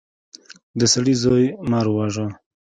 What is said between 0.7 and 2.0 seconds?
د سړي زوی مار